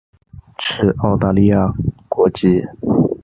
[0.57, 1.71] 持澳大利亚
[2.09, 2.63] 国籍。